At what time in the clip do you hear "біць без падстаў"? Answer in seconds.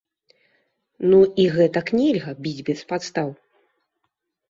2.43-3.29